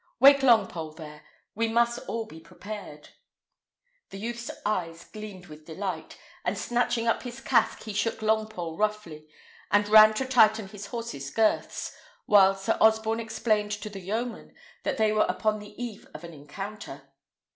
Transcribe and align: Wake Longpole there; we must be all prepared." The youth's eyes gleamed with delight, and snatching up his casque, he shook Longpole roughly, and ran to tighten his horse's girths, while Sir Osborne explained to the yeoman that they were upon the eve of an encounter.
Wake 0.19 0.39
Longpole 0.39 0.95
there; 0.97 1.23
we 1.53 1.67
must 1.67 1.99
be 1.99 2.05
all 2.07 2.25
prepared." 2.25 3.09
The 4.09 4.17
youth's 4.17 4.49
eyes 4.65 5.03
gleamed 5.03 5.45
with 5.45 5.67
delight, 5.67 6.17
and 6.43 6.57
snatching 6.57 7.05
up 7.05 7.21
his 7.21 7.39
casque, 7.39 7.83
he 7.83 7.93
shook 7.93 8.21
Longpole 8.23 8.79
roughly, 8.79 9.27
and 9.69 9.87
ran 9.87 10.15
to 10.15 10.25
tighten 10.25 10.69
his 10.69 10.87
horse's 10.87 11.29
girths, 11.29 11.93
while 12.25 12.55
Sir 12.55 12.79
Osborne 12.81 13.19
explained 13.19 13.73
to 13.73 13.91
the 13.91 13.99
yeoman 14.01 14.55
that 14.81 14.97
they 14.97 15.11
were 15.11 15.27
upon 15.29 15.59
the 15.59 15.79
eve 15.79 16.07
of 16.15 16.23
an 16.23 16.33
encounter. 16.33 17.11